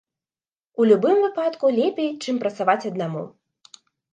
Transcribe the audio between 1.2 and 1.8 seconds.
выпадку,